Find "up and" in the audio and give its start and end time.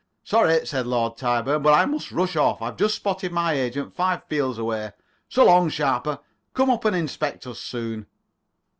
6.71-6.95